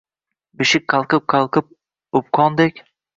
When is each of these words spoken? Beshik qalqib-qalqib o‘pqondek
Beshik 0.61 0.87
qalqib-qalqib 0.93 1.69
o‘pqondek 2.21 2.83